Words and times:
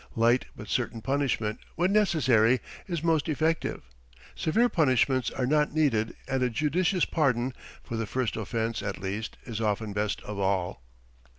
Light 0.15 0.45
but 0.55 0.67
certain 0.67 0.99
punishment, 1.03 1.59
when 1.75 1.91
necessary, 1.93 2.59
is 2.87 3.03
most 3.03 3.29
effective. 3.29 3.83
Severe 4.33 4.67
punishments 4.67 5.29
are 5.29 5.45
not 5.45 5.75
needed 5.75 6.15
and 6.27 6.41
a 6.41 6.49
judicious 6.49 7.05
pardon, 7.05 7.53
for 7.83 7.97
the 7.97 8.07
first 8.07 8.35
offense 8.35 8.81
at 8.81 8.97
least, 8.97 9.37
is 9.45 9.61
often 9.61 9.93
best 9.93 10.19
of 10.23 10.39
all. 10.39 10.81